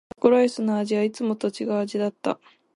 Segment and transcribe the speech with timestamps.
[0.19, 2.39] 今日のタコライスの味はいつもと違う味だった。